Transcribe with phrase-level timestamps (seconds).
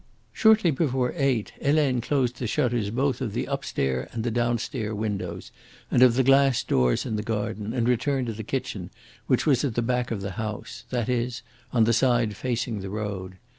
[0.33, 5.51] Shortly before eight Helene closed the shutters both of the upstair and the downstair windows
[5.91, 8.89] and of the glass doors into the garden, and returned to the kitchen,
[9.27, 12.89] which was at the back of the house that is, on the side facing the
[12.89, 13.37] road.